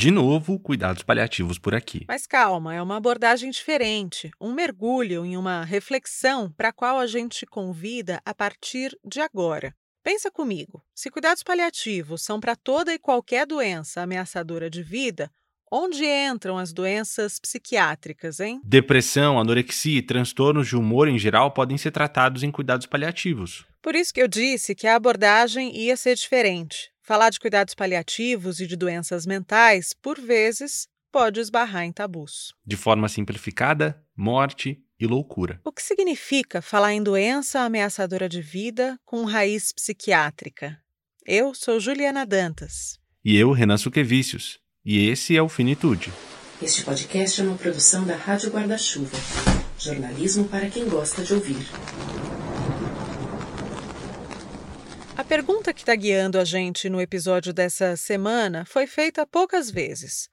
[0.00, 2.06] De novo, cuidados paliativos por aqui.
[2.08, 7.06] Mas calma, é uma abordagem diferente, um mergulho em uma reflexão para a qual a
[7.06, 9.74] gente convida a partir de agora.
[10.02, 15.30] Pensa comigo: se cuidados paliativos são para toda e qualquer doença ameaçadora de vida,
[15.70, 18.58] onde entram as doenças psiquiátricas, hein?
[18.64, 23.66] Depressão, anorexia e transtornos de humor em geral podem ser tratados em cuidados paliativos.
[23.82, 26.90] Por isso que eu disse que a abordagem ia ser diferente.
[27.10, 32.54] Falar de cuidados paliativos e de doenças mentais, por vezes, pode esbarrar em tabus.
[32.64, 35.60] De forma simplificada, morte e loucura.
[35.64, 40.78] O que significa falar em doença ameaçadora de vida com raiz psiquiátrica?
[41.26, 43.00] Eu sou Juliana Dantas.
[43.24, 44.60] E eu, Renan Suquevicius.
[44.84, 46.12] E esse é o Finitude.
[46.62, 49.18] Este podcast é uma produção da Rádio Guarda-Chuva.
[49.76, 51.66] Jornalismo para quem gosta de ouvir.
[55.20, 60.30] A pergunta que está guiando a gente no episódio dessa semana foi feita poucas vezes.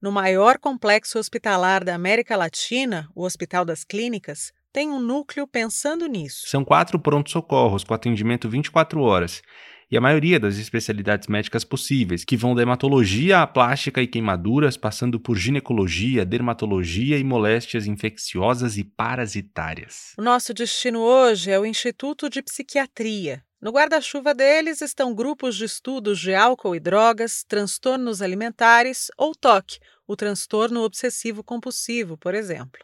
[0.00, 6.06] No maior complexo hospitalar da América Latina, o Hospital das Clínicas, tem um núcleo pensando
[6.06, 6.48] nisso.
[6.48, 9.42] São quatro prontos-socorros com atendimento 24 horas
[9.90, 14.74] e a maioria das especialidades médicas possíveis, que vão da hematologia à plástica e queimaduras,
[14.74, 20.14] passando por ginecologia, dermatologia e moléstias infecciosas e parasitárias.
[20.16, 25.64] O nosso destino hoje é o Instituto de Psiquiatria, no guarda-chuva deles estão grupos de
[25.64, 32.80] estudos de álcool e drogas, transtornos alimentares ou TOC, o transtorno obsessivo compulsivo, por exemplo.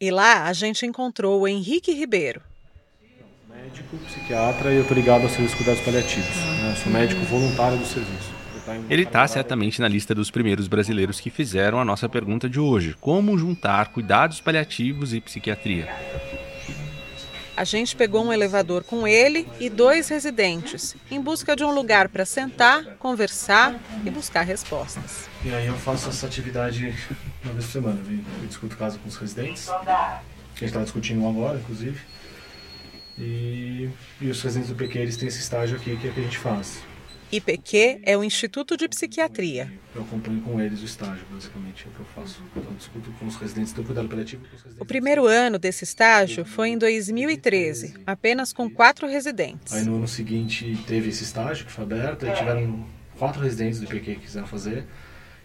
[0.00, 2.42] E lá a gente encontrou o Henrique Ribeiro.
[3.48, 6.36] Médico, psiquiatra e eu estou ligado aos serviços cuidados paliativos.
[6.36, 6.76] Né?
[6.82, 8.36] Sou médico voluntário do serviço.
[8.90, 12.94] Ele está certamente na lista dos primeiros brasileiros que fizeram a nossa pergunta de hoje:
[13.00, 15.88] como juntar cuidados paliativos e psiquiatria?
[17.56, 22.10] A gente pegou um elevador com ele e dois residentes, em busca de um lugar
[22.10, 25.26] para sentar, conversar e buscar respostas.
[25.42, 26.94] E aí eu faço essa atividade
[27.42, 27.98] uma vez por semana.
[28.42, 30.20] Eu discuto caso com os residentes, que a
[30.58, 31.98] gente está discutindo agora, inclusive.
[33.18, 33.88] E,
[34.20, 36.36] e os residentes do PQ eles têm esse estágio aqui que é que a gente
[36.36, 36.82] faz.
[37.32, 39.72] IPQ é o Instituto de Psiquiatria.
[39.94, 42.42] Eu acompanho com eles o estágio, basicamente, é o que eu faço.
[42.54, 44.44] Então, discuto com os residentes do cuidado paliativo.
[44.78, 49.72] o primeiro ano desse estágio foi em 2013, apenas com quatro residentes.
[49.72, 52.86] Aí no ano seguinte teve esse estágio que foi aberto, aí tiveram
[53.18, 54.86] quatro residentes do IPQ que quiseram fazer,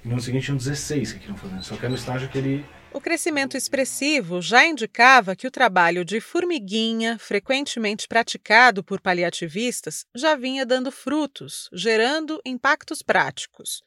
[0.06, 1.64] e no ano seguinte tinham 16 que queriam fazer.
[1.64, 6.04] Só que era no estágio que ele o crescimento expressivo já indicava que o trabalho
[6.04, 13.82] de formiguinha, frequentemente praticado por paliativistas, já vinha dando frutos, gerando impactos práticos.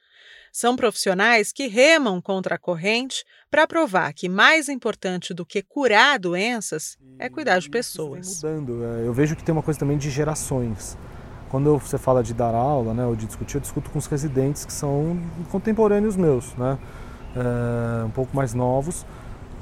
[0.53, 6.19] São profissionais que remam contra a corrente para provar que mais importante do que curar
[6.19, 8.37] doenças é cuidar de pessoas.
[8.37, 10.97] Mudando, é, eu vejo que tem uma coisa também de gerações.
[11.51, 14.65] Quando você fala de dar aula, né, ou de discutir, eu discuto com os residentes
[14.65, 15.21] que são
[15.51, 16.79] contemporâneos meus, né?
[17.37, 19.05] Uh, um pouco mais novos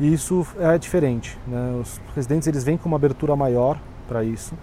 [0.01, 1.39] e isso é diferente.
[1.47, 1.81] Né?
[1.81, 3.79] Os residentes eles vêm com uma abertura maior
[4.09, 4.55] para isso.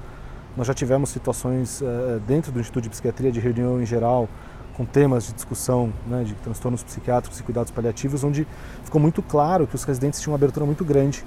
[0.57, 4.27] Nós já tivemos situações uh, dentro do Instituto de Psiquiatria de reunião em geral
[4.75, 8.47] com temas de discussão né, de transtornos psiquiátricos e cuidados paliativos, onde
[8.81, 11.21] ficou muito claro que os residentes tinham uma abertura muito grande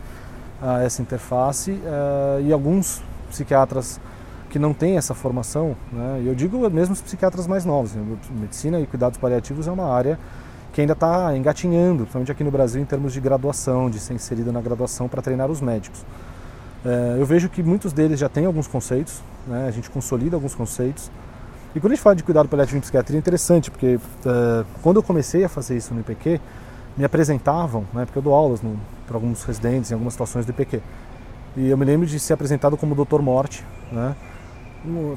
[0.61, 4.01] a essa interface uh, e alguns psiquiatras
[4.49, 8.81] que não têm essa formação, né, eu digo mesmo os psiquiatras mais novos, né, medicina
[8.81, 10.19] e cuidados paliativos é uma área
[10.73, 14.51] que ainda está engatinhando, principalmente aqui no Brasil, em termos de graduação, de ser inserido
[14.51, 16.05] na graduação para treinar os médicos.
[16.85, 19.67] É, eu vejo que muitos deles já têm alguns conceitos, né?
[19.69, 21.11] a gente consolida alguns conceitos.
[21.75, 24.97] E quando a gente fala de cuidado paliativo em psiquiatria é interessante, porque é, quando
[24.97, 26.41] eu comecei a fazer isso no IPQ,
[26.97, 28.61] me apresentavam, né, porque eu dou aulas
[29.07, 30.81] para alguns residentes em algumas situações do IPQ,
[31.57, 34.15] e eu me lembro de ser apresentado como Doutor Morte, né,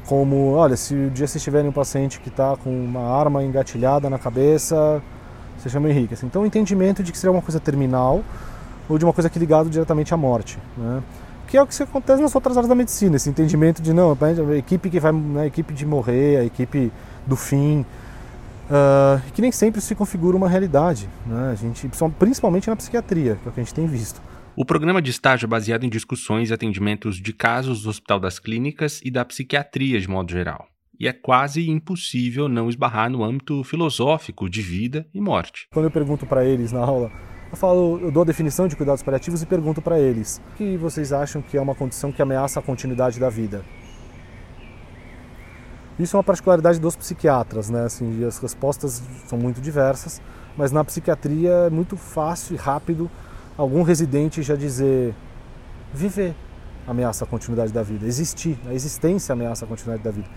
[0.06, 4.10] como, olha, se o dia vocês tiverem um paciente que está com uma arma engatilhada
[4.10, 5.02] na cabeça,
[5.66, 6.14] você chama Henrique.
[6.14, 6.28] Assim.
[6.28, 8.24] Então, o entendimento de que seria uma coisa terminal
[8.88, 10.60] ou de uma coisa que ligado diretamente à morte.
[10.78, 11.02] Né?
[11.48, 14.58] Que é o que acontece nas outras áreas da medicina, esse entendimento de não, a
[14.58, 16.92] equipe que vai, né, a equipe de morrer, a equipe
[17.26, 17.86] do fim,
[18.70, 21.52] uh, que nem sempre se configura uma realidade, né?
[21.52, 24.22] a gente, principalmente na psiquiatria, que é o que a gente tem visto.
[24.56, 28.40] O programa de estágio é baseado em discussões e atendimentos de casos do Hospital das
[28.40, 30.68] Clínicas e da psiquiatria de modo geral
[31.00, 35.68] e é quase impossível não esbarrar no âmbito filosófico de vida e morte.
[35.74, 37.12] Quando eu pergunto para eles na aula,
[37.52, 40.78] eu falo, eu dou a definição de cuidados paliativos e pergunto para eles: o que
[40.78, 43.64] vocês acham que é uma condição que ameaça a continuidade da vida?
[45.98, 47.86] Isso é uma particularidade dos psiquiatras, né?
[47.86, 50.22] Assim, as respostas são muito diversas,
[50.58, 53.10] mas na psiquiatria é muito fácil e rápido
[53.58, 55.16] algum residente já dizer
[55.94, 56.36] viver
[56.86, 60.30] ameaça a continuidade da vida, existir, a existência ameaça a continuidade da vida.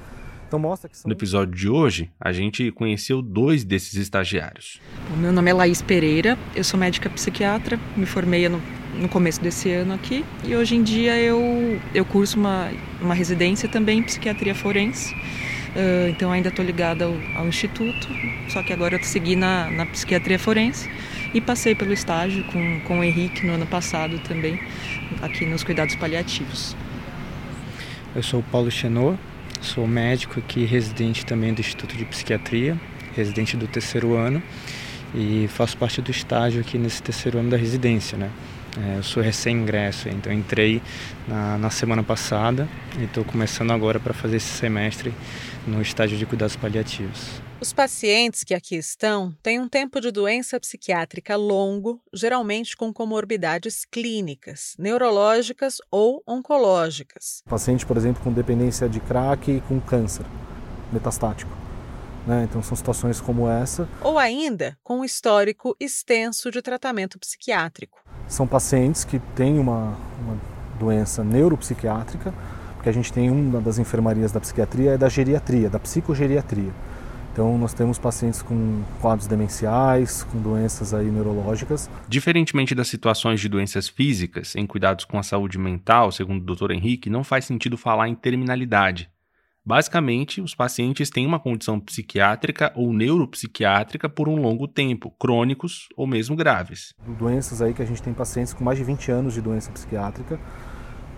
[0.49, 1.07] Então mostra que são...
[1.07, 4.81] No episódio de hoje, a gente conheceu dois desses estagiários.
[5.13, 8.59] O meu nome é Laís Pereira, eu sou médica psiquiatra, me formei no,
[8.99, 13.69] no começo desse ano aqui e hoje em dia eu, eu curso uma, uma residência
[13.69, 15.15] também em psiquiatria forense.
[15.15, 18.09] Uh, então ainda estou ligada ao, ao, instituto,
[18.49, 20.91] só que agora eu segui na, na psiquiatria forense
[21.35, 24.59] e passei pelo estágio com, com o Henrique no ano passado também,
[25.21, 26.75] aqui nos cuidados paliativos.
[28.17, 29.19] Eu sou o Paulo Chenot,
[29.61, 32.77] sou médico aqui, residente também do Instituto de Psiquiatria,
[33.17, 34.43] residente do terceiro ano
[35.15, 38.31] e faço parte do estágio aqui nesse terceiro ano da residência, né?
[38.77, 40.81] É, eu sou recém-ingresso, então entrei
[41.27, 42.69] na, na semana passada
[42.99, 45.13] e estou começando agora para fazer esse semestre
[45.67, 47.48] no estágio de cuidados paliativos.
[47.61, 53.85] Os pacientes que aqui estão têm um tempo de doença psiquiátrica longo, geralmente com comorbidades
[53.85, 57.43] clínicas, neurológicas ou oncológicas.
[57.49, 60.25] Paciente, por exemplo, com dependência de crack e com câncer
[60.93, 61.51] metastático.
[62.25, 62.47] Né?
[62.49, 63.89] Então, são situações como essa.
[64.03, 67.99] Ou ainda com um histórico extenso de tratamento psiquiátrico.
[68.29, 70.41] São pacientes que têm uma, uma
[70.79, 72.33] doença neuropsiquiátrica,
[72.77, 76.73] porque a gente tem uma das enfermarias da psiquiatria, é da geriatria, da psicogeriatria.
[77.39, 81.89] Então nós temos pacientes com quadros demenciais, com doenças aí neurológicas.
[82.09, 86.73] Diferentemente das situações de doenças físicas, em cuidados com a saúde mental, segundo o Dr.
[86.73, 89.09] Henrique, não faz sentido falar em terminalidade.
[89.65, 96.09] Basicamente, os pacientes têm uma condição psiquiátrica ou neuropsiquiátrica por um longo tempo, crônicos ou
[96.09, 96.93] mesmo graves.
[97.07, 100.41] Doenças aí que a gente tem pacientes com mais de 20 anos de doença psiquiátrica,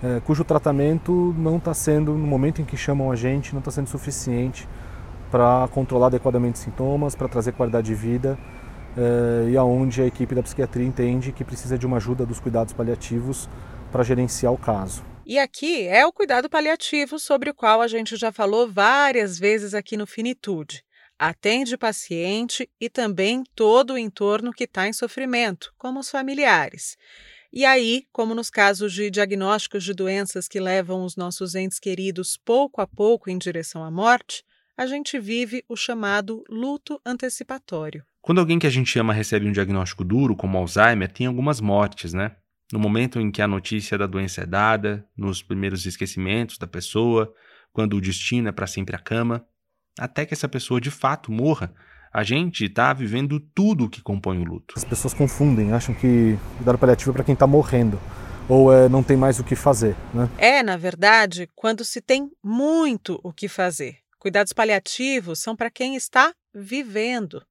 [0.03, 3.71] é, cujo tratamento não está sendo, no momento em que chamam a gente, não está
[3.71, 4.69] sendo suficiente
[5.31, 8.39] para controlar adequadamente sintomas, para trazer qualidade de vida
[8.97, 12.73] eh, e aonde a equipe da psiquiatria entende que precisa de uma ajuda dos cuidados
[12.73, 13.49] paliativos
[13.93, 15.05] para gerenciar o caso.
[15.25, 19.75] E aqui é o cuidado paliativo sobre o qual a gente já falou várias vezes
[19.75, 20.83] aqui no Finitude.
[21.17, 26.97] Atende o paciente e também todo o entorno que está em sofrimento, como os familiares.
[27.53, 32.39] E aí, como nos casos de diagnósticos de doenças que levam os nossos entes queridos
[32.43, 34.45] pouco a pouco em direção à morte,
[34.81, 38.03] a gente vive o chamado luto antecipatório.
[38.23, 42.15] Quando alguém que a gente ama recebe um diagnóstico duro, como Alzheimer, tem algumas mortes,
[42.15, 42.35] né?
[42.73, 47.31] No momento em que a notícia da doença é dada, nos primeiros esquecimentos da pessoa,
[47.75, 49.45] quando o destino é para sempre a cama,
[49.99, 51.75] até que essa pessoa de fato morra,
[52.11, 54.73] a gente está vivendo tudo o que compõe o luto.
[54.79, 58.01] As pessoas confundem, acham que cuidado paliativo é para quem está morrendo
[58.49, 59.95] ou é, não tem mais o que fazer.
[60.15, 60.29] Né?
[60.39, 63.99] É, na verdade, quando se tem muito o que fazer.
[64.21, 67.43] Cuidados paliativos são para quem está vivendo,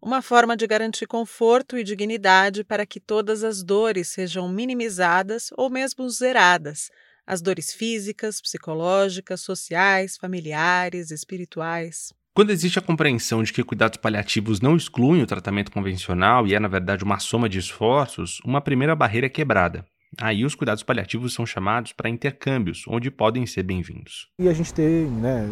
[0.00, 5.70] uma forma de garantir conforto e dignidade para que todas as dores sejam minimizadas ou
[5.70, 6.90] mesmo zeradas.
[7.26, 12.12] As dores físicas, psicológicas, sociais, familiares, espirituais.
[12.34, 16.60] Quando existe a compreensão de que cuidados paliativos não excluem o tratamento convencional e é,
[16.60, 19.82] na verdade, uma soma de esforços, uma primeira barreira é quebrada.
[20.16, 24.28] Aí os cuidados paliativos são chamados para intercâmbios, onde podem ser bem-vindos.
[24.38, 25.46] E a gente tem né,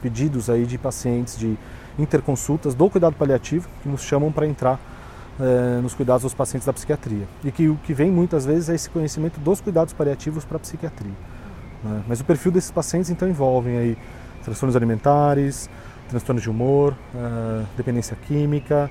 [0.00, 1.56] pedidos aí de pacientes de
[1.98, 4.80] interconsultas do cuidado paliativo que nos chamam para entrar
[5.40, 7.26] é, nos cuidados dos pacientes da psiquiatria.
[7.44, 10.60] E que o que vem muitas vezes é esse conhecimento dos cuidados paliativos para a
[10.60, 11.14] psiquiatria.
[11.82, 12.04] Né?
[12.06, 13.98] Mas o perfil desses pacientes então envolvem aí
[14.44, 15.68] transtornos alimentares,
[16.08, 18.88] transtornos de humor, é, dependência química,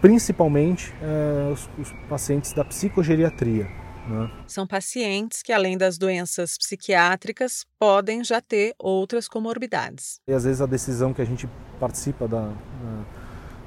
[0.00, 3.68] principalmente é, os, os pacientes da psicogeriatria,
[4.06, 4.30] né?
[4.46, 10.20] São pacientes que, além das doenças psiquiátricas, podem já ter outras comorbidades.
[10.26, 12.52] E às vezes a decisão que a gente participa da,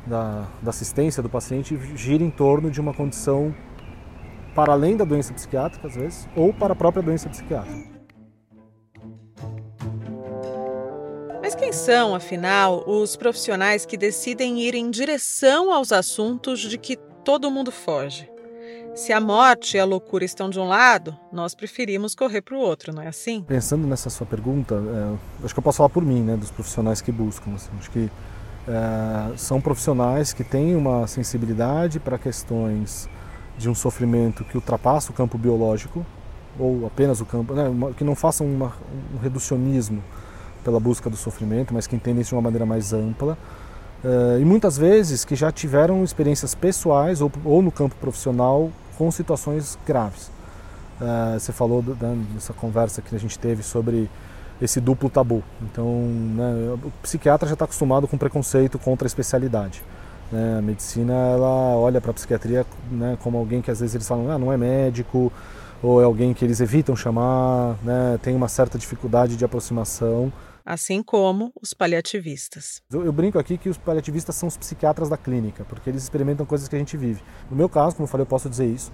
[0.06, 3.56] da, da assistência do paciente gira em torno de uma condição
[4.54, 7.96] para além da doença psiquiátrica, às vezes, ou para a própria doença psiquiátrica.
[11.42, 16.96] Mas quem são, afinal, os profissionais que decidem ir em direção aos assuntos de que
[17.24, 18.35] todo mundo foge?
[18.96, 22.60] Se a morte e a loucura estão de um lado, nós preferimos correr para o
[22.60, 23.42] outro, não é assim?
[23.42, 27.02] Pensando nessa sua pergunta, é, acho que eu posso falar por mim, né, dos profissionais
[27.02, 27.54] que buscam.
[27.56, 28.10] Assim, acho que
[28.66, 33.10] é, são profissionais que têm uma sensibilidade para questões
[33.58, 36.06] de um sofrimento que ultrapassa o campo biológico,
[36.58, 37.66] ou apenas o campo, né,
[37.98, 38.72] que não façam uma,
[39.14, 40.02] um reducionismo
[40.64, 43.38] pela busca do sofrimento, mas que entendem isso de uma maneira mais ampla.
[44.06, 49.10] Uh, e muitas vezes que já tiveram experiências pessoais ou, ou no campo profissional com
[49.12, 50.32] situações graves.
[51.00, 54.10] Uh, você falou dessa conversa que a gente teve sobre
[54.62, 55.44] esse duplo tabu.
[55.62, 59.84] Então, né, o psiquiatra já está acostumado com preconceito contra a especialidade.
[60.32, 60.58] Né?
[60.60, 64.32] A medicina ela olha para a psiquiatria né, como alguém que às vezes eles falam,
[64.32, 65.32] ah, não é médico,
[65.84, 70.32] ou é alguém que eles evitam chamar, né, tem uma certa dificuldade de aproximação.
[70.66, 72.82] Assim como os paliativistas.
[72.92, 76.46] Eu, eu, brinco aqui que os paliativistas são os psiquiatras da clínica, porque eles experimentam
[76.46, 77.22] coisas que a gente vive.
[77.50, 78.92] No meu caso, como eu falei, eu posso dizer isso.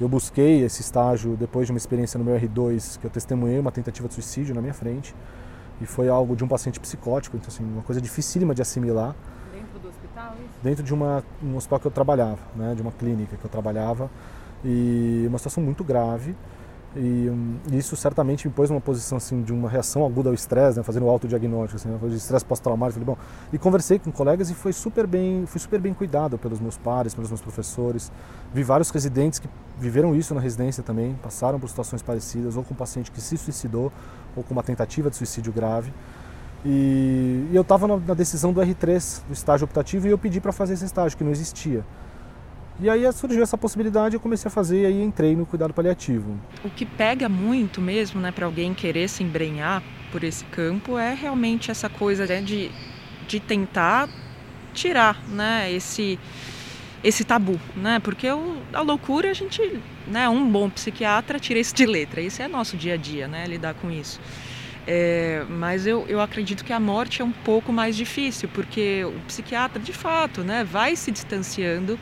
[0.00, 3.72] Eu busquei esse estágio depois de uma experiência no meu R2, que eu testemunhei uma
[3.72, 5.14] tentativa de suicídio na minha frente.
[5.80, 9.14] E foi algo de um paciente psicótico, então assim, uma coisa dificílima de assimilar.
[9.52, 10.34] Dentro do hospital?
[10.34, 10.58] Isso?
[10.62, 14.10] Dentro de uma, um hospital que eu trabalhava, né, de uma clínica que eu trabalhava.
[14.64, 16.34] E uma situação muito grave.
[16.96, 20.78] E um, isso certamente me pôs numa posição assim de uma reação aguda ao estresse,
[20.78, 23.00] né, fazendo autodiagnóstico, assim, de estresse pós-traumático.
[23.00, 23.22] Falei, bom,
[23.52, 27.14] e conversei com colegas e foi super bem, fui super bem cuidado pelos meus pares,
[27.14, 28.10] pelos meus professores.
[28.52, 29.48] Vi vários residentes que
[29.78, 33.36] viveram isso na residência também, passaram por situações parecidas, ou com um paciente que se
[33.36, 33.92] suicidou,
[34.34, 35.92] ou com uma tentativa de suicídio grave.
[36.64, 40.40] E, e eu estava na, na decisão do R3, do estágio optativo, e eu pedi
[40.40, 41.84] para fazer esse estágio que não existia.
[42.80, 46.38] E aí surgiu essa possibilidade, eu comecei a fazer e aí entrei no cuidado paliativo.
[46.62, 51.14] O que pega muito mesmo, né, para alguém querer se embrenhar por esse campo é
[51.14, 52.70] realmente essa coisa né, de,
[53.26, 54.08] de tentar
[54.74, 56.18] tirar, né, esse
[57.04, 58.00] esse tabu, né?
[58.00, 62.20] Porque o, a loucura a gente, né, um bom psiquiatra tira isso de letra.
[62.20, 64.18] Isso é nosso dia a dia, né, lidar com isso.
[64.86, 69.20] É, mas eu, eu acredito que a morte é um pouco mais difícil, porque o
[69.26, 71.98] psiquiatra, de fato, né, vai se distanciando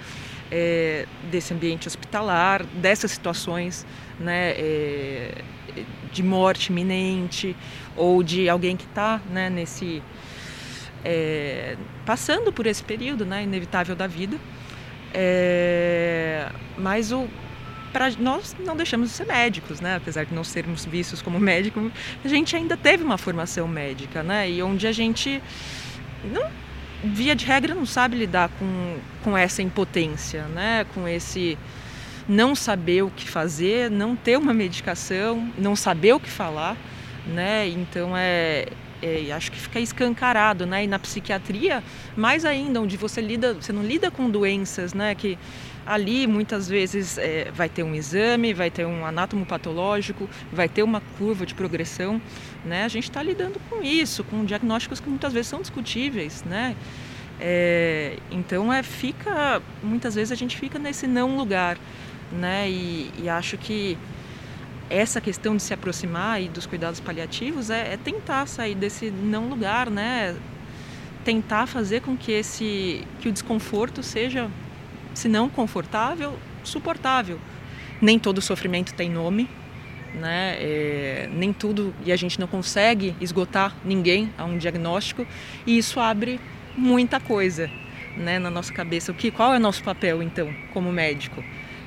[0.56, 3.84] é, desse ambiente hospitalar, dessas situações
[4.20, 5.42] né, é,
[6.12, 7.56] de morte iminente
[7.96, 10.00] ou de alguém que está né, nesse
[11.04, 14.38] é, passando por esse período né, inevitável da vida.
[15.12, 17.28] É, mas o
[17.92, 19.94] para nós não deixamos de ser médicos, né?
[19.94, 21.92] Apesar de não sermos vistos como médicos,
[22.24, 24.50] a gente ainda teve uma formação médica, né?
[24.50, 25.40] E onde a gente
[26.24, 26.50] não
[27.02, 30.86] via de regra não sabe lidar com, com essa impotência, né?
[30.94, 31.58] Com esse
[32.28, 36.76] não saber o que fazer, não ter uma medicação, não saber o que falar,
[37.26, 37.68] né?
[37.68, 38.66] Então é,
[39.02, 40.84] é, acho que fica escancarado, né?
[40.84, 41.82] E na psiquiatria,
[42.16, 45.14] mais ainda, onde você lida, você não lida com doenças, né?
[45.14, 45.38] Que
[45.86, 50.82] ali muitas vezes é, vai ter um exame, vai ter um anátomo patológico, vai ter
[50.82, 52.20] uma curva de progressão,
[52.64, 52.84] né?
[52.84, 56.74] A gente está lidando com isso, com diagnósticos que muitas vezes são discutíveis, né?
[57.40, 61.76] É, então é fica muitas vezes a gente fica nesse não lugar,
[62.32, 62.70] né?
[62.70, 63.98] E, e acho que
[64.88, 69.48] essa questão de se aproximar e dos cuidados paliativos é, é, tentar sair desse não
[69.48, 70.36] lugar, né?
[71.24, 74.50] Tentar fazer com que esse que o desconforto seja,
[75.14, 77.38] se não confortável, suportável.
[78.00, 79.48] Nem todo sofrimento tem nome,
[80.14, 80.56] né?
[80.58, 85.26] É, nem tudo e a gente não consegue esgotar ninguém a um diagnóstico
[85.66, 86.40] e isso abre
[86.76, 87.70] muita coisa,
[88.16, 88.38] né?
[88.38, 89.12] Na nossa cabeça.
[89.12, 89.30] O que?
[89.30, 91.42] Qual é nosso papel então, como médico?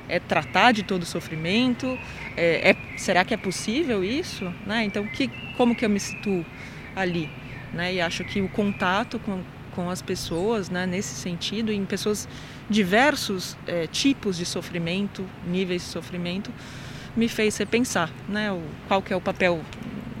[0.08, 1.98] é tratar de todo o sofrimento?
[2.36, 4.52] É, é, será que é possível isso?
[4.66, 4.84] Né?
[4.84, 6.44] Então, que, como que eu me situo
[6.96, 7.30] ali?
[7.72, 7.94] Né?
[7.94, 9.42] E acho que o contato com,
[9.74, 12.26] com as pessoas, né, nesse sentido, em pessoas
[12.68, 16.50] diversos é, tipos de sofrimento, níveis de sofrimento,
[17.18, 19.60] me fez repensar, né, o, qual que é o papel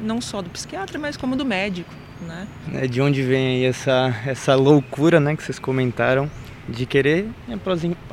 [0.02, 2.46] não só do psiquiatra, mas como do médico, né?
[2.74, 6.28] É de onde vem aí essa essa loucura, né, que vocês comentaram
[6.68, 7.26] de querer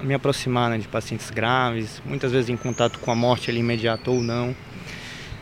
[0.01, 4.09] me aproximar né, de pacientes graves, muitas vezes em contato com a morte ali imediata
[4.09, 4.55] ou não.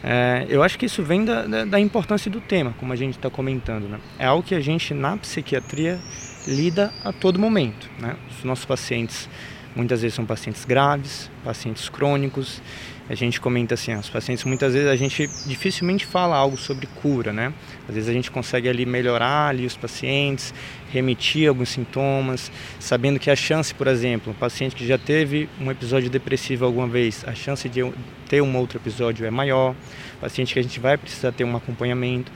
[0.03, 3.15] É, eu acho que isso vem da, da, da importância do tema, como a gente
[3.15, 3.87] está comentando.
[3.87, 3.99] Né?
[4.17, 5.99] É algo que a gente na psiquiatria
[6.47, 7.89] lida a todo momento.
[7.99, 8.15] Né?
[8.31, 9.29] Os nossos pacientes
[9.75, 12.61] muitas vezes são pacientes graves, pacientes crônicos,
[13.09, 17.33] a gente comenta assim, os pacientes muitas vezes a gente dificilmente fala algo sobre cura,
[17.33, 17.53] né?
[17.87, 20.53] Às vezes a gente consegue ali melhorar ali os pacientes,
[20.91, 25.69] remitir alguns sintomas, sabendo que a chance, por exemplo, um paciente que já teve um
[25.69, 27.81] episódio depressivo alguma vez, a chance de
[28.29, 29.75] ter um outro episódio é maior,
[30.21, 32.31] paciente que a gente vai precisar ter um acompanhamento.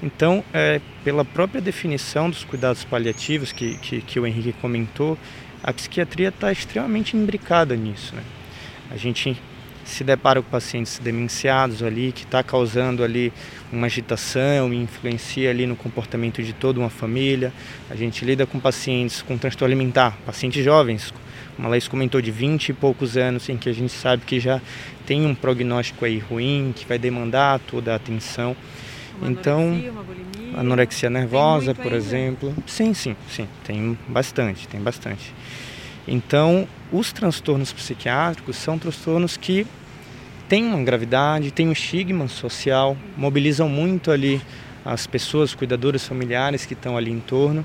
[0.00, 5.18] Então, é, pela própria definição dos cuidados paliativos que, que, que o Henrique comentou,
[5.62, 8.14] a psiquiatria está extremamente imbricada nisso.
[8.14, 8.22] Né?
[8.90, 9.40] A gente
[9.84, 13.32] se depara com pacientes demenciados ali, que está causando ali
[13.72, 17.52] uma agitação e influencia ali no comportamento de toda uma família.
[17.90, 21.12] A gente lida com pacientes com transtorno alimentar, pacientes jovens,
[21.56, 24.40] como a Laís comentou, de 20 e poucos anos, em que a gente sabe que
[24.40, 24.60] já
[25.06, 28.56] tem um prognóstico aí ruim, que vai demandar toda a atenção.
[29.20, 31.96] Uma então, anorexia, uma bulimia, anorexia nervosa, por ainda?
[31.96, 32.54] exemplo.
[32.66, 35.32] Sim, sim, sim, tem bastante, tem bastante.
[36.06, 39.66] Então, os transtornos psiquiátricos são transtornos que
[40.48, 44.40] têm uma gravidade, têm um estigma social, mobilizam muito ali
[44.84, 47.64] as pessoas, cuidadoras familiares que estão ali em torno.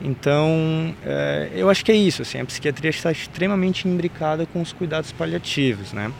[0.00, 2.22] Então, é, eu acho que é isso.
[2.22, 5.92] Assim, a psiquiatria está extremamente imbricada com os cuidados paliativos.
[5.92, 6.12] Né?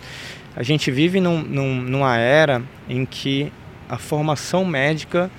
[0.56, 3.52] A gente vive num, num, numa era em que
[3.88, 5.30] a formação médica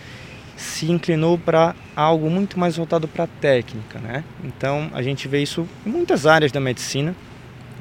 [0.59, 4.25] se inclinou para algo muito mais voltado para a técnica, né?
[4.43, 7.15] Então a gente vê isso em muitas áreas da medicina,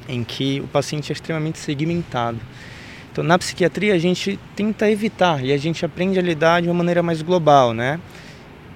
[0.07, 2.39] em que o paciente é extremamente segmentado.
[3.11, 6.73] Então na psiquiatria a gente tenta evitar e a gente aprende a lidar de uma
[6.73, 7.99] maneira mais global, né?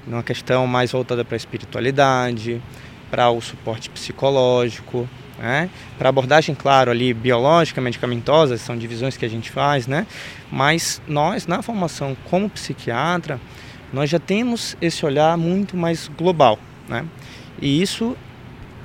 [0.06, 2.62] Numa questão mais voltada para a espiritualidade,
[3.10, 5.08] para o suporte psicológico,
[5.40, 5.70] né?
[5.98, 10.06] Para abordagem, claro, ali biológica, medicamentosa, são divisões que a gente faz, né?
[10.52, 13.40] Mas nós, na formação como psiquiatra,
[13.94, 16.58] nós já temos esse olhar muito mais global,
[16.90, 17.06] né?
[17.62, 18.18] E isso,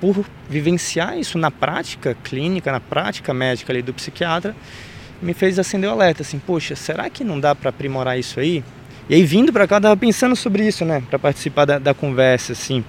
[0.01, 4.55] por vivenciar isso na prática clínica, na prática médica ali do psiquiatra,
[5.21, 8.63] me fez acender o alerta, assim, poxa, será que não dá para aprimorar isso aí?
[9.09, 11.95] E aí vindo para cá, eu tava pensando sobre isso, né, para participar da, da
[11.95, 12.85] conversa, assim,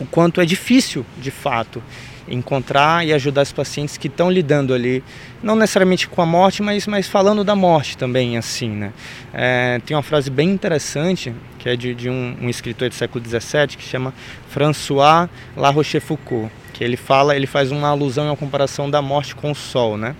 [0.00, 1.82] o quanto é difícil, de fato,
[2.30, 5.02] encontrar e ajudar os pacientes que estão lidando ali,
[5.42, 8.92] não necessariamente com a morte, mas, mas falando da morte também, assim, né?
[9.32, 13.24] É, tem uma frase bem interessante, que é de, de um, um, escritor do século
[13.24, 14.14] XVII, que chama
[14.48, 19.34] François La Rochefoucauld, que ele fala, ele faz uma alusão e uma comparação da morte
[19.34, 20.14] com o sol, né?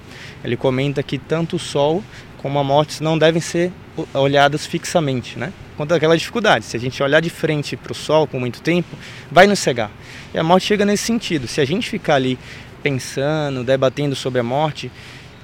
[0.45, 2.03] Ele comenta que tanto o sol
[2.39, 3.73] como a morte não devem ser
[4.15, 5.53] olhadas fixamente, né?
[5.77, 8.97] Quanto aquela dificuldade, se a gente olhar de frente para o sol por muito tempo,
[9.31, 9.91] vai nos cegar.
[10.35, 11.47] E a morte chega nesse sentido.
[11.47, 12.39] Se a gente ficar ali
[12.83, 14.91] pensando, debatendo sobre a morte,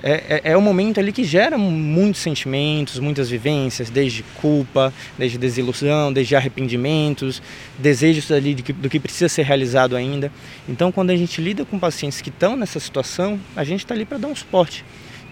[0.07, 6.13] é, é, é momento ali que gera muitos sentimentos, muitas vivências, desde culpa, desde desilusão,
[6.13, 7.41] desde arrependimentos,
[7.79, 10.31] desejos ali que, do que precisa ser realizado ainda.
[10.69, 14.05] Então, quando a gente lida com pacientes que estão nessa situação, a gente está ali
[14.05, 14.85] para dar um suporte,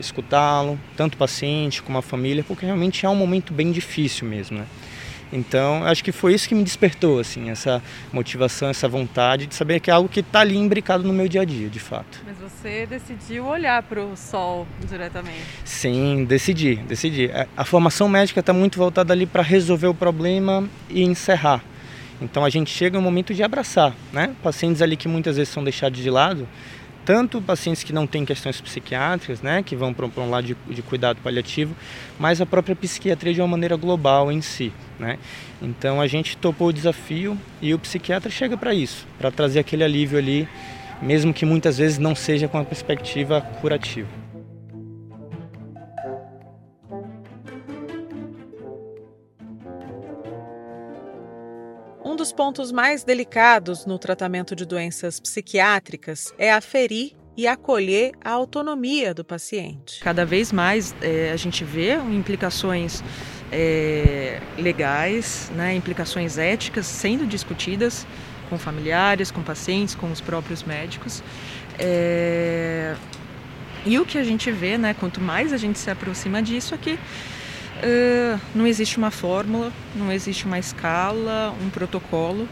[0.04, 4.59] escutá-lo, tanto o paciente como a família, porque realmente é um momento bem difícil mesmo,
[4.59, 4.66] né?
[5.32, 7.82] Então, acho que foi isso que me despertou, assim, essa
[8.12, 11.40] motivação, essa vontade de saber que é algo que está ali imbricado no meu dia
[11.40, 12.21] a dia, de fato.
[12.26, 15.40] Mas você decidiu olhar para o sol diretamente?
[15.64, 17.30] Sim, decidi, decidi.
[17.56, 21.64] A, formação médica está muito voltada ali para resolver o problema e encerrar.
[22.21, 24.37] Então, a gente chega no momento de abraçar, né?
[24.42, 26.47] Pacientes ali que muitas vezes são deixados de lado,
[27.04, 30.82] tanto pacientes que não têm questões psiquiátricas, né, que vão para um lado de, de,
[30.82, 31.74] cuidado paliativo,
[32.18, 34.72] mas a própria psiquiatria de uma maneira global em si.
[34.98, 35.18] Né?
[35.61, 39.83] Então a gente topou o desafio e o psiquiatra chega para isso, para trazer aquele
[39.83, 40.48] alívio ali,
[41.00, 44.21] mesmo que muitas vezes não seja com a perspectiva curativa.
[52.22, 59.12] Dos pontos mais delicados no tratamento de doenças psiquiátricas é aferir e acolher a autonomia
[59.12, 59.98] do paciente.
[60.00, 63.02] Cada vez mais é, a gente vê implicações
[63.50, 68.06] é, legais, né, implicações éticas sendo discutidas
[68.48, 71.24] com familiares, com pacientes, com os próprios médicos.
[71.76, 72.94] É,
[73.85, 76.78] e o que a gente vê, né, quanto mais a gente se aproxima disso, é
[76.78, 76.96] que
[77.83, 82.49] Uh, não existe uma fórmula, não existe uma escala, um protocolo.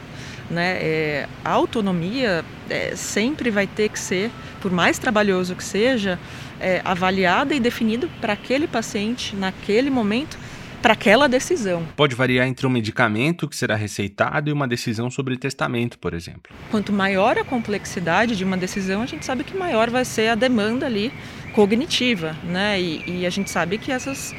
[0.51, 0.79] Né?
[0.81, 6.19] É, a autonomia é, sempre vai ter que ser, por mais trabalhoso que seja,
[6.61, 10.37] é, avaliada e definida para aquele paciente, naquele momento,
[10.83, 11.85] para aquela decisão.
[11.95, 16.53] Pode variar entre um medicamento que será receitado e uma decisão sobre testamento, por exemplo.
[16.71, 20.35] Quanto maior a complexidade de uma decisão, a gente sabe que maior vai ser a
[20.35, 21.13] demanda ali
[21.53, 22.81] cognitiva, né?
[22.81, 24.35] E, e a gente sabe que essas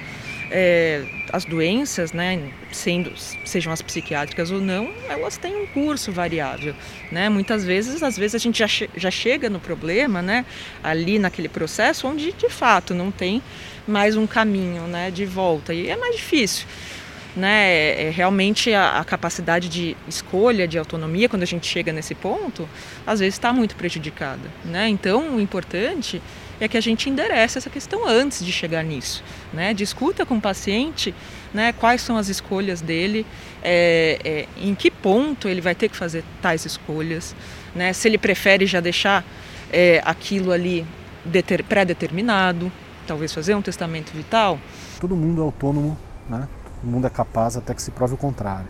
[0.51, 3.13] é, as doenças, né, sendo,
[3.45, 6.75] sejam as psiquiátricas ou não, elas têm um curso variável,
[7.09, 7.29] né?
[7.29, 10.45] Muitas vezes, às vezes a gente já, che já chega no problema, né,
[10.83, 13.41] ali naquele processo onde de fato não tem
[13.87, 16.67] mais um caminho, né, de volta e é mais difícil.
[17.33, 21.93] Né, é, é realmente a, a, capacidade de escolha, de autonomia, quando a gente chega
[21.93, 22.67] nesse ponto,
[23.07, 24.51] às vezes está muito prejudicada.
[24.65, 24.89] Né?
[24.89, 26.21] Então, o importante
[26.63, 29.23] é que a gente enderece essa questão antes de chegar nisso.
[29.51, 29.73] Né?
[29.73, 31.13] Discuta com o paciente
[31.51, 33.25] né, quais são as escolhas dele,
[33.63, 37.35] é, é, em que ponto ele vai ter que fazer tais escolhas,
[37.75, 37.91] né?
[37.93, 39.25] se ele prefere já deixar
[39.73, 40.85] é, aquilo ali
[41.67, 42.71] pré-determinado,
[43.07, 44.59] talvez fazer um testamento vital.
[44.99, 45.97] Todo mundo é autônomo,
[46.29, 46.47] né?
[46.79, 48.67] todo mundo é capaz até que se prove o contrário.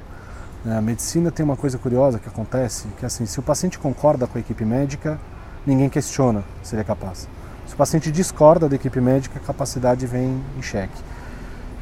[0.65, 4.27] A medicina tem uma coisa curiosa que acontece, que é assim, se o paciente concorda
[4.27, 5.19] com a equipe médica,
[5.65, 7.27] ninguém questiona se ele é capaz.
[7.71, 11.01] Se o paciente discorda da equipe médica, a capacidade vem em xeque.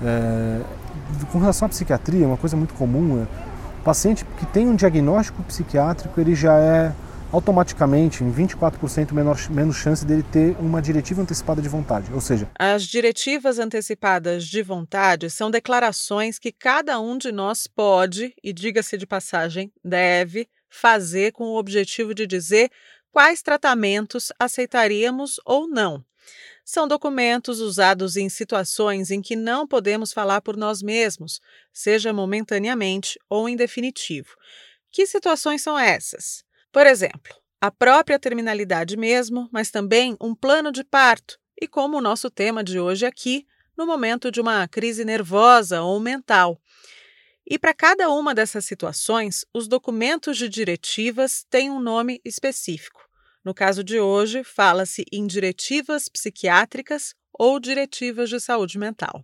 [0.06, 0.62] É,
[1.32, 3.24] com relação à psiquiatria, uma coisa muito comum é
[3.80, 6.94] o paciente que tem um diagnóstico psiquiátrico, ele já é
[7.32, 12.14] automaticamente em 24% menor, menos chance dele ter uma diretiva antecipada de vontade.
[12.14, 18.36] Ou seja, as diretivas antecipadas de vontade são declarações que cada um de nós pode,
[18.44, 22.70] e diga-se de passagem, deve fazer com o objetivo de dizer
[23.20, 26.02] quais tratamentos aceitaríamos ou não.
[26.64, 31.42] são documentos usados em situações em que não podemos falar por nós mesmos,
[31.74, 34.30] seja momentaneamente ou em definitivo.
[34.90, 36.46] Que situações são essas?
[36.72, 42.02] Por exemplo, a própria terminalidade mesmo, mas também um plano de parto, e como o
[42.02, 43.46] nosso tema de hoje aqui,
[43.78, 46.58] no momento de uma crise nervosa ou mental.
[47.46, 53.09] E para cada uma dessas situações, os documentos de diretivas têm um nome específico.
[53.50, 59.24] No caso de hoje, fala-se em diretivas psiquiátricas ou diretivas de saúde mental.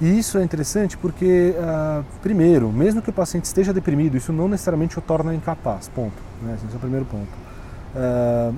[0.00, 4.46] E isso é interessante porque, uh, primeiro, mesmo que o paciente esteja deprimido, isso não
[4.46, 6.14] necessariamente o torna incapaz, ponto.
[6.40, 6.54] Né?
[6.54, 7.28] Esse é o primeiro ponto.
[7.96, 8.56] Uh,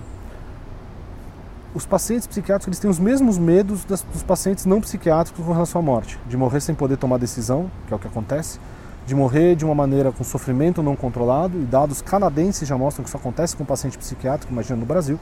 [1.74, 5.80] os pacientes psiquiátricos eles têm os mesmos medos das, dos pacientes não psiquiátricos com relação
[5.80, 8.60] à morte, de morrer sem poder tomar decisão, que é o que acontece,
[9.06, 13.08] de morrer de uma maneira com sofrimento não controlado, e dados canadenses já mostram que
[13.08, 15.18] isso acontece com paciente psiquiátrico, imagina no Brasil,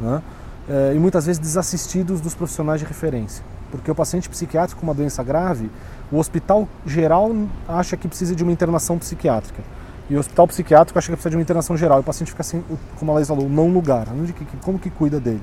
[0.00, 0.22] né?
[0.68, 3.44] é, e muitas vezes desassistidos dos profissionais de referência.
[3.70, 5.70] Porque o paciente psiquiátrico com uma doença grave,
[6.10, 7.34] o hospital geral
[7.68, 9.62] acha que precisa de uma internação psiquiátrica.
[10.08, 11.98] E o hospital psiquiátrico acha que precisa de uma internação geral.
[11.98, 12.64] E o paciente fica assim,
[12.98, 14.06] como a Laís falou, não lugar.
[14.62, 15.42] Como que cuida dele?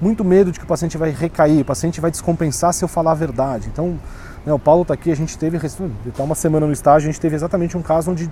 [0.00, 3.10] Muito medo de que o paciente vai recair, o paciente vai descompensar se eu falar
[3.12, 3.68] a verdade.
[3.72, 3.98] Então,
[4.44, 7.20] né, o Paulo está aqui, a gente teve, está uma semana no estágio, a gente
[7.20, 8.30] teve exatamente um caso onde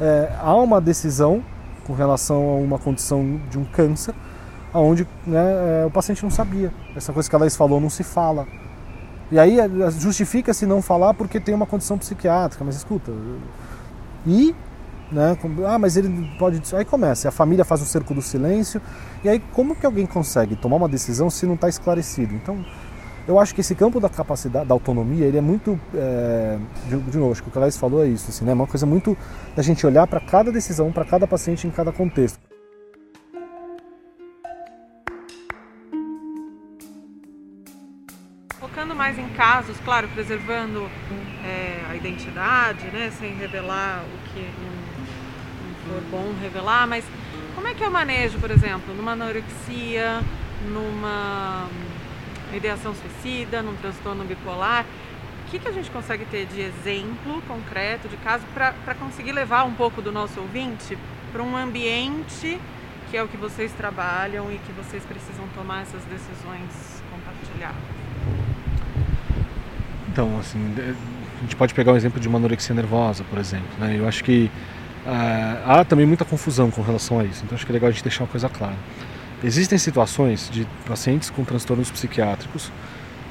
[0.00, 1.42] é, há uma decisão
[1.86, 4.14] com relação a uma condição de um câncer,
[4.72, 6.72] onde né, é, o paciente não sabia.
[6.94, 8.46] Essa coisa que a Laís falou não se fala.
[9.32, 13.10] E aí é, justifica-se não falar porque tem uma condição psiquiátrica, mas escuta.
[14.26, 14.54] E,
[15.10, 16.62] né, ah, mas ele pode.
[16.76, 18.80] Aí começa, a família faz o cerco do silêncio,
[19.24, 22.34] e aí como que alguém consegue tomar uma decisão se não está esclarecido?
[22.34, 22.64] Então,
[23.28, 27.18] eu acho que esse campo da capacidade, da autonomia, ele é muito, é, de, de,
[27.18, 28.52] novo, acho que o Laís falou é isso, assim, né?
[28.52, 29.14] É uma coisa muito
[29.54, 32.38] da gente olhar para cada decisão, para cada paciente em cada contexto.
[38.58, 40.88] Focando mais em casos, claro, preservando
[41.44, 47.04] é, a identidade, né, sem revelar o que não, não for bom revelar, mas
[47.54, 50.22] como é que é o manejo, por exemplo, numa anorexia,
[50.72, 51.68] numa
[52.56, 54.84] ideação suicida, num transtorno bipolar.
[55.46, 59.64] O que, que a gente consegue ter de exemplo concreto, de caso, para conseguir levar
[59.64, 60.96] um pouco do nosso ouvinte
[61.32, 62.60] para um ambiente
[63.10, 67.82] que é o que vocês trabalham e que vocês precisam tomar essas decisões compartilhadas?
[70.08, 70.74] Então, assim,
[71.38, 73.68] a gente pode pegar o exemplo de uma anorexia nervosa, por exemplo.
[73.78, 73.96] Né?
[73.98, 74.50] Eu acho que
[75.06, 77.92] uh, há também muita confusão com relação a isso, então acho que é legal a
[77.92, 78.76] gente deixar uma coisa clara.
[79.42, 82.72] Existem situações de pacientes com transtornos psiquiátricos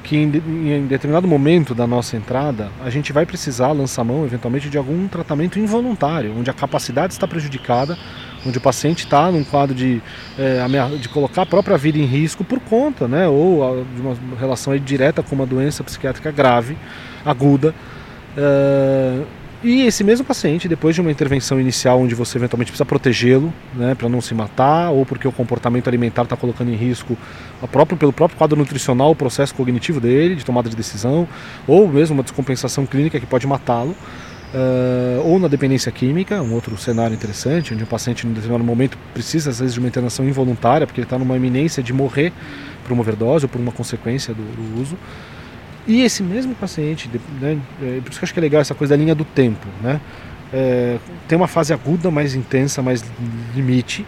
[0.02, 4.70] que em, em, determinado momento da nossa entrada a gente vai precisar lançar mão eventualmente
[4.70, 7.98] de algum tratamento involuntário, onde a capacidade está prejudicada,
[8.46, 10.00] onde o paciente está num quadro de,
[10.38, 10.66] é,
[10.98, 14.74] de colocar a própria vida em risco por conta, né, ou a, de uma relação
[14.78, 16.74] direta com uma doença psiquiátrica grave,
[17.22, 17.74] aguda.
[18.34, 19.22] É,
[19.62, 23.94] e esse mesmo paciente, depois de uma intervenção inicial onde você eventualmente precisa protegê-lo, né,
[23.94, 27.16] para não se matar, ou porque o comportamento alimentar está colocando em risco
[27.72, 31.26] próprio, pelo próprio quadro nutricional o processo cognitivo dele, de tomada de decisão,
[31.66, 33.96] ou mesmo uma descompensação clínica que pode matá-lo,
[34.54, 38.96] uh, ou na dependência química, um outro cenário interessante, onde o paciente em determinado momento
[39.12, 42.32] precisa às vezes de uma internação involuntária, porque ele está numa iminência de morrer
[42.84, 44.96] por uma overdose ou por uma consequência do, do uso.
[45.88, 48.74] E esse mesmo paciente, né, é, por isso que eu acho que é legal essa
[48.74, 49.98] coisa da linha do tempo, né?
[50.52, 53.02] É, tem uma fase aguda mais intensa, mais
[53.56, 54.04] limite.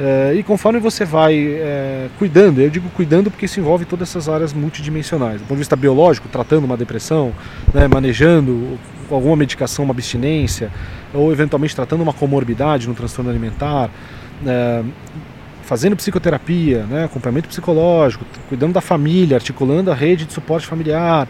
[0.00, 4.26] É, e conforme você vai é, cuidando, eu digo cuidando porque isso envolve todas essas
[4.26, 5.34] áreas multidimensionais.
[5.34, 7.32] Do ponto de vista biológico, tratando uma depressão,
[7.74, 8.78] né, manejando
[9.10, 10.70] alguma medicação, uma abstinência,
[11.12, 13.90] ou eventualmente tratando uma comorbidade no transtorno alimentar,
[14.46, 14.82] é,
[15.72, 21.26] fazendo psicoterapia, né, acompanhamento psicológico, cuidando da família, articulando a rede de suporte familiar.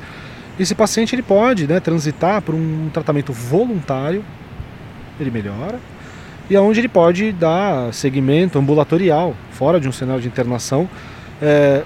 [0.58, 4.24] Esse paciente ele pode né, transitar por um tratamento voluntário,
[5.20, 5.78] ele melhora,
[6.50, 10.90] e aonde ele pode dar segmento ambulatorial, fora de um cenário de internação,
[11.40, 11.84] é,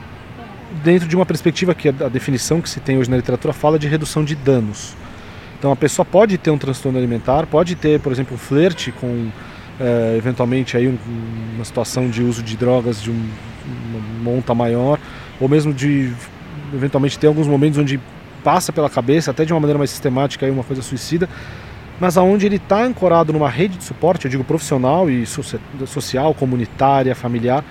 [0.83, 3.87] dentro de uma perspectiva que a definição que se tem hoje na literatura fala de
[3.87, 4.97] redução de danos.
[5.59, 9.29] Então a pessoa pode ter um transtorno alimentar, pode ter, por exemplo, um flerte com
[9.81, 10.97] é, eventualmente aí um,
[11.55, 13.29] uma situação de uso de drogas de um,
[13.91, 14.99] uma monta maior,
[15.41, 16.13] ou mesmo de
[16.73, 18.01] eventualmente ter alguns momentos onde
[18.43, 21.29] passa pela cabeça, até de uma maneira mais sistemática, aí uma coisa suicida,
[21.99, 27.15] mas aonde ele está ancorado numa rede de suporte, eu digo profissional e social, comunitária,
[27.15, 27.65] familiar,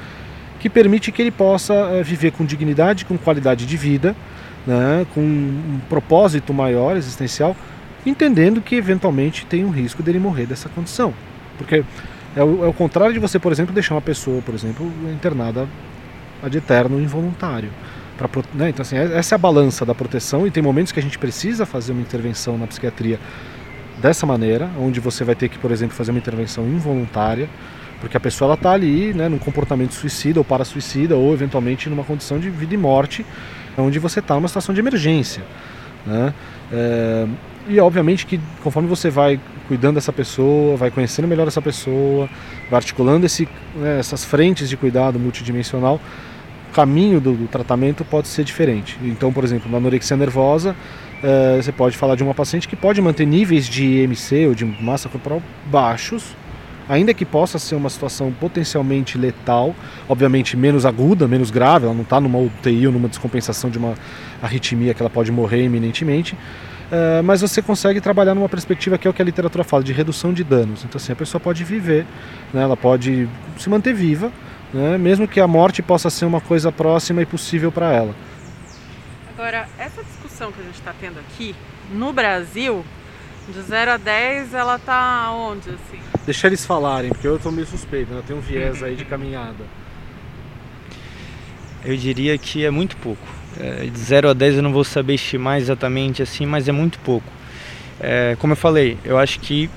[0.60, 4.16] que permite que ele possa é, viver com dignidade, com qualidade de vida,
[4.66, 7.56] né, com um propósito maior, existencial,
[8.06, 11.14] entendendo que eventualmente tem um risco dele morrer dessa condição.
[11.58, 11.84] Porque
[12.36, 15.68] é o, é o contrário de você, por exemplo, deixar uma pessoa, por exemplo, internada
[16.44, 17.70] ad eterno involuntário.
[18.18, 18.70] Pra, né?
[18.70, 21.66] Então, assim, essa é a balança da proteção e tem momentos que a gente precisa
[21.66, 23.20] fazer uma intervenção na psiquiatria
[24.02, 27.50] dessa maneira, onde você vai ter que, por exemplo, fazer uma intervenção involuntária,
[28.00, 32.40] porque a pessoa está ali né, num comportamento suicida ou para-suicida ou eventualmente numa condição
[32.40, 33.26] de vida e morte,
[33.78, 35.44] onde você está numa situação de emergência.
[36.06, 36.34] Né?
[36.72, 37.28] É,
[37.68, 42.30] e obviamente que conforme você vai cuidando dessa pessoa, vai conhecendo melhor essa pessoa,
[42.70, 46.00] vai articulando esse, né, essas frentes de cuidado multidimensional,
[46.70, 48.98] o caminho do, do, tratamento pode ser diferente.
[49.04, 50.76] Então, por exemplo, na anorexia nervosa,
[51.24, 54.66] é, você pode falar de uma paciente que pode manter níveis de MC ou de
[54.66, 56.36] massa corporal baixos,
[56.88, 59.76] ainda que possa ser uma situação potencialmente letal,
[60.08, 63.96] obviamente menos aguda, menos grave, ela não está numa UTI ou numa descompensação de uma
[64.42, 66.38] arritmia que ela pode morrer iminentemente,
[66.92, 69.94] uh, mas você consegue trabalhar numa perspectiva que é o que a literatura fala, de
[69.94, 70.84] redução de danos.
[70.84, 72.06] Então assim, a pessoa pode viver,
[72.54, 74.32] né, ela pode se manter viva,
[74.74, 78.16] né, mesmo que a morte possa ser uma coisa próxima e possível para ela.
[79.38, 81.54] Agora, essa discussão que a gente está tendo aqui,
[81.92, 82.86] no Brasil,
[83.50, 86.00] de 0 a 10, ela tá onde, assim?
[86.26, 88.24] Deixa eles falarem, porque eu tô meio suspeito, né?
[88.26, 89.66] Tem um viés aí de caminhada.
[91.84, 93.28] Eu diria que é muito pouco.
[93.60, 97.00] É, de 0 a 10 eu não vou saber estimar exatamente assim, mas é muito
[97.00, 97.28] pouco.
[98.00, 99.70] É, como eu falei, eu acho que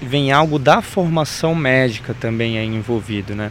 [0.00, 3.50] vem algo da formação médica também aí envolvido, né?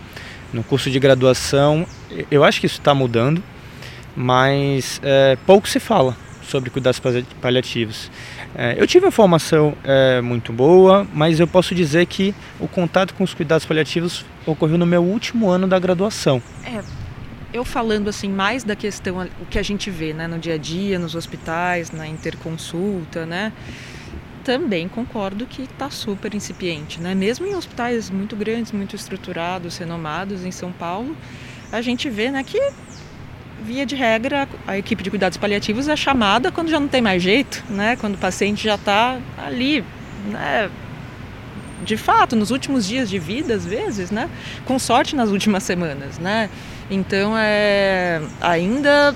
[0.54, 1.86] No curso de graduação,
[2.32, 3.44] eu acho que isso está mudando,
[4.16, 7.02] mas é, pouco se fala sobre cuidados
[7.42, 8.10] paliativos.
[8.56, 13.14] É, eu tive uma formação é, muito boa, mas eu posso dizer que o contato
[13.14, 16.42] com os cuidados paliativos ocorreu no meu último ano da graduação.
[16.64, 16.82] É,
[17.56, 20.58] eu falando assim mais da questão o que a gente vê, né, no dia a
[20.58, 23.54] dia, nos hospitais, na interconsulta, né?
[24.44, 27.16] Também concordo que está super incipiente, né?
[27.16, 31.16] Mesmo em hospitais muito grandes, muito estruturados, renomados em São Paulo,
[31.72, 32.60] a gente vê, né, que
[33.64, 37.24] via de regra, a equipe de cuidados paliativos é chamada quando já não tem mais
[37.24, 37.96] jeito, né?
[37.96, 39.82] Quando o paciente já está ali,
[40.30, 40.70] né?
[41.86, 44.30] De fato, nos últimos dias de vida, às vezes, né?
[44.66, 46.50] Com sorte nas últimas semanas, né?
[46.90, 49.16] Então, é, ainda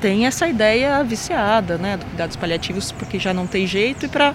[0.00, 1.96] tem essa ideia viciada, né?
[1.96, 4.34] Do cuidados paliativos, porque já não tem jeito e para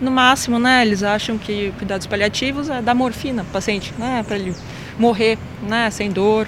[0.00, 0.82] no máximo, né?
[0.82, 4.24] Eles acham que cuidados paliativos é dar morfina para o paciente, né?
[4.26, 4.54] Para ele
[4.98, 5.90] morrer, né?
[5.90, 6.46] Sem dor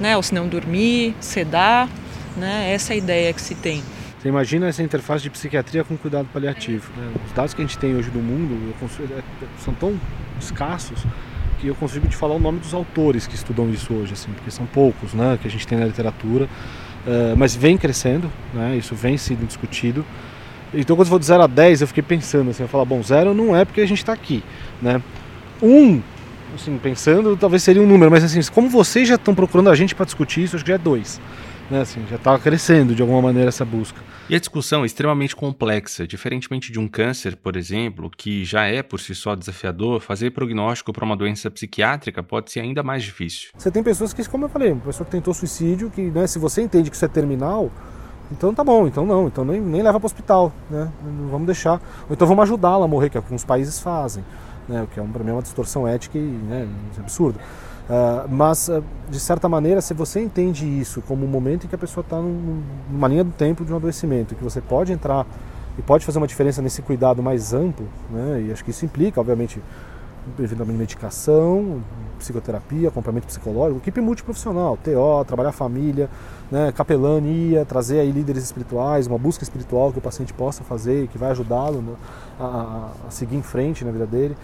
[0.00, 0.16] né?
[0.16, 1.88] Ou se não dormir, sedar,
[2.36, 2.72] né?
[2.72, 3.82] Essa é a ideia que se tem.
[4.18, 6.90] Você imagina essa interface de psiquiatria com cuidado paliativo.
[6.96, 7.12] Né?
[7.26, 8.74] Os dados que a gente tem hoje do mundo
[9.16, 9.22] é,
[9.62, 9.98] são tão
[10.38, 11.04] escassos
[11.60, 14.50] que eu consigo te falar o nome dos autores que estudam isso hoje, assim, porque
[14.50, 18.94] são poucos, né, que a gente tem na literatura, uh, mas vem crescendo, né, isso
[18.94, 20.04] vem sendo discutido.
[20.72, 23.02] Então, quando eu vou de 0 a 10, eu fiquei pensando assim, eu falo, bom,
[23.02, 24.42] 0 não é porque a gente está aqui,
[24.80, 25.02] né?
[25.60, 26.02] 1 um,
[26.54, 29.94] assim, pensando, talvez seria um número, mas assim, como vocês já estão procurando a gente
[29.94, 31.20] para discutir isso, acho que já é dois.
[31.70, 34.00] Né, assim, já está crescendo de alguma maneira essa busca.
[34.28, 38.82] E a discussão é extremamente complexa, diferentemente de um câncer, por exemplo, que já é
[38.82, 43.50] por si só desafiador, fazer prognóstico para uma doença psiquiátrica pode ser ainda mais difícil.
[43.56, 46.38] Você tem pessoas que, como eu falei, uma pessoa que tentou suicídio, que né, se
[46.38, 47.70] você entende que isso é terminal,
[48.32, 50.90] então tá bom, então não, então nem, nem leva para o hospital, né?
[51.30, 51.80] Vamos deixar.
[52.08, 54.24] Ou então vamos ajudá-la a morrer, que é o que alguns países fazem
[54.70, 57.38] né, o que é um, para mim é uma distorção ética e né, é absurdo.
[57.90, 61.74] Uh, mas, uh, de certa maneira, se você entende isso como um momento em que
[61.74, 65.26] a pessoa está num, numa linha do tempo de um adoecimento, que você pode entrar
[65.76, 69.20] e pode fazer uma diferença nesse cuidado mais amplo, né, e acho que isso implica,
[69.20, 69.60] obviamente,
[70.38, 71.82] eventualmente medicação,
[72.16, 76.08] psicoterapia, acompanhamento psicológico, equipe multiprofissional, TO, trabalhar família,
[76.48, 81.18] né, capelania, trazer aí líderes espirituais, uma busca espiritual que o paciente possa fazer, que
[81.18, 81.94] vai ajudá-lo né,
[82.38, 84.36] a, a, seguir em frente na vida dele.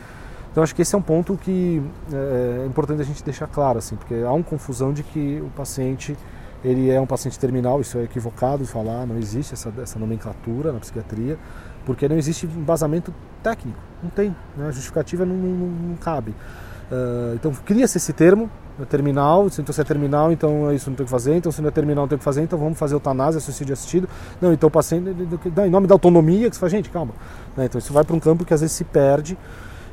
[0.56, 3.76] Então acho que esse é um ponto que é, é importante a gente deixar claro,
[3.78, 6.16] assim, porque há uma confusão de que o paciente
[6.64, 10.72] ele é um paciente terminal, isso é equivocado de falar, não existe essa, essa nomenclatura
[10.72, 11.38] na psiquiatria,
[11.84, 14.68] porque não existe embasamento técnico, não tem, né?
[14.68, 16.30] a justificativa não, não, não cabe.
[16.30, 20.96] Uh, então cria-se esse termo, né, terminal, então se é terminal, então é isso não
[20.96, 22.94] tem que fazer, então se não é terminal não tem que fazer, então vamos fazer
[22.94, 24.08] eutanásia, suicídio assistido.
[24.40, 27.12] Não, então o paciente, em nome da autonomia, que você fala, gente, calma.
[27.54, 27.66] Né?
[27.66, 29.36] Então isso vai para um campo que às vezes se perde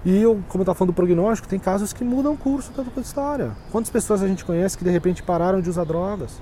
[0.05, 3.01] e eu, como eu estava falando do prognóstico, tem casos que mudam o curso da
[3.01, 3.51] história.
[3.71, 6.41] Quantas pessoas a gente conhece que de repente pararam de usar drogas?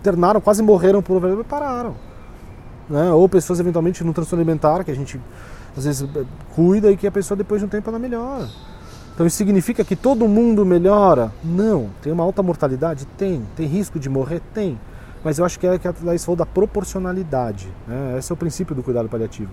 [0.00, 1.94] Internaram, quase morreram por e pararam.
[2.88, 3.10] Né?
[3.10, 5.20] Ou pessoas eventualmente no transtorno alimentar, que a gente
[5.76, 6.08] às vezes
[6.54, 8.48] cuida e que a pessoa depois de um tempo ela melhora.
[9.14, 11.30] Então isso significa que todo mundo melhora?
[11.44, 11.90] Não.
[12.00, 13.04] Tem uma alta mortalidade?
[13.18, 13.46] Tem.
[13.54, 14.40] Tem risco de morrer?
[14.54, 14.80] Tem.
[15.22, 17.68] Mas eu acho que é que a Laís falou da proporcionalidade.
[17.86, 18.16] Né?
[18.18, 19.50] Esse é o princípio do cuidado paliativo.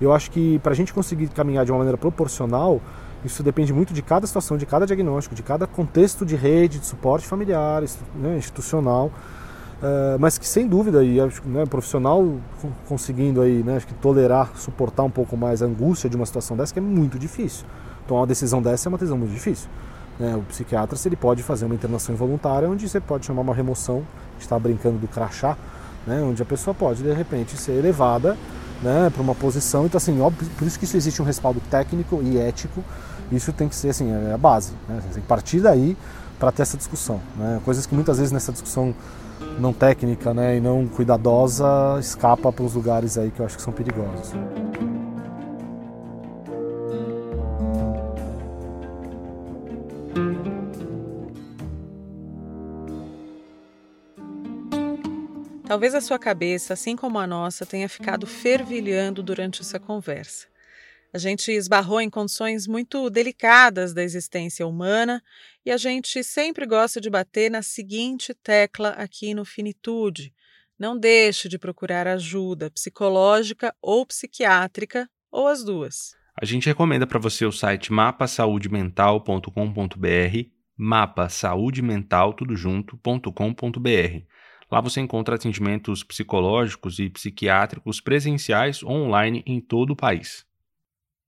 [0.00, 2.80] Eu acho que para a gente conseguir caminhar de uma maneira proporcional,
[3.24, 6.86] isso depende muito de cada situação, de cada diagnóstico, de cada contexto de rede, de
[6.86, 7.82] suporte familiar,
[8.14, 9.10] né, institucional.
[9.78, 12.36] Uh, mas que sem dúvida, e né, profissional
[12.88, 16.56] conseguindo aí, né, acho que tolerar, suportar um pouco mais a angústia de uma situação
[16.56, 17.64] dessa, que é muito difícil.
[18.04, 19.68] Então uma decisão dessa é uma decisão muito difícil.
[20.18, 20.34] Né?
[20.34, 24.02] O psiquiatra, se ele pode fazer uma internação involuntária, onde você pode chamar uma remoção,
[24.38, 25.56] está brincando do crachá,
[26.04, 28.36] né, onde a pessoa pode de repente ser elevada
[28.82, 29.86] né, para uma posição.
[29.86, 32.82] Então, assim, óbvio, por isso que isso existe um respaldo técnico e ético.
[33.30, 34.72] Isso tem que ser assim, é a base.
[34.88, 35.00] Né?
[35.12, 35.96] Tem que partir daí
[36.38, 37.20] para ter essa discussão.
[37.36, 37.60] Né?
[37.64, 38.94] Coisas que muitas vezes nessa discussão
[39.58, 41.66] não técnica né, e não cuidadosa
[42.00, 44.32] escapa para os lugares aí que eu acho que são perigosos.
[55.68, 60.46] Talvez a sua cabeça, assim como a nossa, tenha ficado fervilhando durante essa conversa.
[61.12, 65.22] A gente esbarrou em condições muito delicadas da existência humana
[65.66, 70.32] e a gente sempre gosta de bater na seguinte tecla aqui no Finitude:
[70.78, 76.16] não deixe de procurar ajuda psicológica ou psiquiátrica, ou as duas.
[76.34, 84.37] A gente recomenda para você o site mapasaudemental.com.br, mapasaudemental tudo junto.com.br.
[84.70, 90.46] Lá você encontra atendimentos psicológicos e psiquiátricos presenciais ou online em todo o país.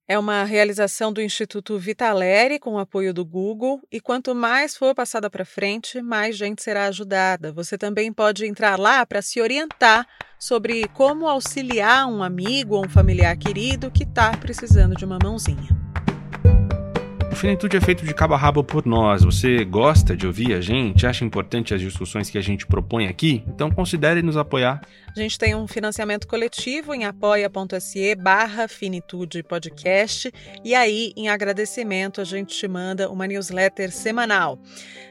[0.06, 4.92] É uma realização do Instituto Vitaleri com o apoio do Google e quanto mais for
[4.92, 7.52] passada para frente, mais gente será ajudada.
[7.52, 10.04] Você também pode entrar lá para se orientar
[10.36, 15.79] sobre como auxiliar um amigo ou um familiar querido que está precisando de uma mãozinha.
[17.40, 19.24] Finitude é feito de cabo a rabo por nós.
[19.24, 21.06] Você gosta de ouvir a gente?
[21.06, 23.42] Acha importante as discussões que a gente propõe aqui?
[23.46, 24.82] Então considere nos apoiar.
[25.08, 30.30] A gente tem um financiamento coletivo em apoia.se barra Finitude Podcast
[30.62, 34.58] e aí, em agradecimento, a gente te manda uma newsletter semanal.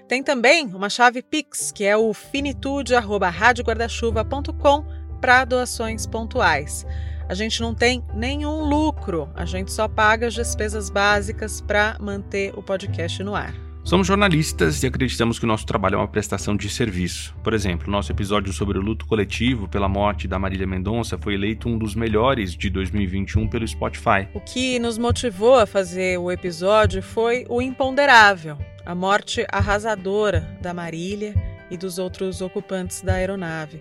[0.07, 4.85] Tem também uma chave Pix, que é o finitude.radioguardachuva.com
[5.19, 6.85] para doações pontuais.
[7.29, 12.51] A gente não tem nenhum lucro, a gente só paga as despesas básicas para manter
[12.57, 13.53] o podcast no ar.
[13.83, 17.35] Somos jornalistas e acreditamos que o nosso trabalho é uma prestação de serviço.
[17.43, 21.69] Por exemplo, nosso episódio sobre o luto coletivo pela morte da Marília Mendonça foi eleito
[21.69, 24.27] um dos melhores de 2021 pelo Spotify.
[24.33, 30.73] O que nos motivou a fazer o episódio foi o imponderável, a morte arrasadora da
[30.73, 31.35] Marília
[31.69, 33.79] e dos outros ocupantes da aeronave.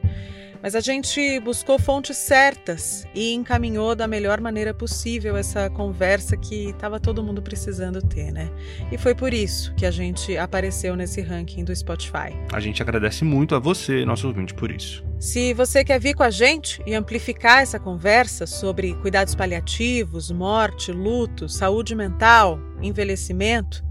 [0.62, 6.70] Mas a gente buscou fontes certas e encaminhou da melhor maneira possível essa conversa que
[6.70, 8.50] estava todo mundo precisando ter, né?
[8.90, 12.36] E foi por isso que a gente apareceu nesse ranking do Spotify.
[12.52, 15.04] A gente agradece muito a você, nosso ouvinte, por isso.
[15.20, 20.92] Se você quer vir com a gente e amplificar essa conversa sobre cuidados paliativos, morte,
[20.92, 23.84] luto, saúde mental, envelhecimento,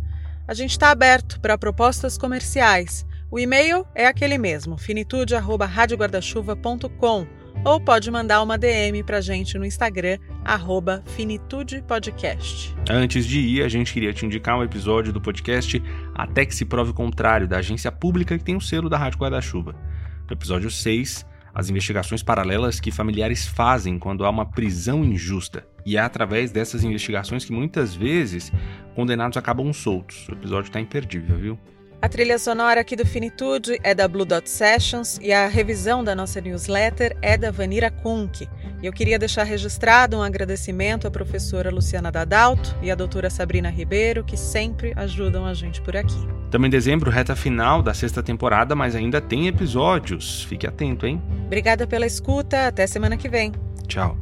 [0.47, 7.27] a gente está aberto para propostas comerciais o e-mail é aquele mesmo, finitude@radioguardachuva.com,
[7.65, 10.17] ou pode mandar uma DM pra gente no Instagram
[11.05, 12.75] @finitudepodcast.
[12.89, 16.65] Antes de ir, a gente queria te indicar um episódio do podcast Até que se
[16.65, 19.75] prove o contrário, da agência pública que tem o selo da Rádio Guarda-Chuva.
[20.27, 25.65] No episódio 6, as investigações paralelas que familiares fazem quando há uma prisão injusta.
[25.85, 28.51] E é através dessas investigações que muitas vezes
[28.95, 30.27] condenados acabam soltos.
[30.29, 31.59] O episódio está imperdível, viu?
[31.99, 36.15] A trilha sonora aqui do Finitude é da Blue Dot Sessions e a revisão da
[36.15, 38.47] nossa newsletter é da Vanira Kunk.
[38.83, 43.71] E eu queria deixar registrado um agradecimento à professora Luciana Dadalto e à doutora Sabrina
[43.71, 46.15] Ribeiro, que sempre ajudam a gente por aqui.
[46.51, 50.43] Também em dezembro, reta final da sexta temporada, mas ainda tem episódios.
[50.43, 51.19] Fique atento, hein?
[51.47, 52.67] Obrigada pela escuta.
[52.67, 53.53] Até semana que vem.
[53.88, 54.15] Tchau.